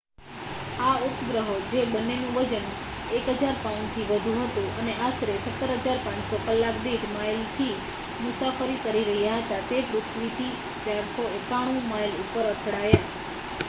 આ 0.79 0.93
ઉપગ્રહો 1.07 1.41
જે 1.69 1.81
બંનેનું 1.89 2.31
વજન 2.37 2.63
1000 3.17 3.51
પાઉન્ડથી 3.59 4.05
વધુ 4.11 4.31
હતું, 4.39 4.71
અને 4.77 4.95
આશરે 4.99 5.35
17,500 5.43 6.41
કલાક 6.47 6.81
દીઠ 6.83 7.07
માઇલથી 7.11 7.75
મુસાફરી 8.21 8.81
કરી 8.83 9.05
રહ્યા 9.07 9.39
હતા 9.43 9.61
તે 9.69 9.85
પૃથ્વીથી 9.87 10.51
491 10.83 11.87
માઇલ 11.87 12.19
ઉપર 12.23 12.45
અથડાયા 12.49 13.07